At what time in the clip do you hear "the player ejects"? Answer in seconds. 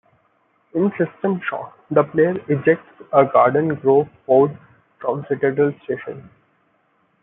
1.91-2.89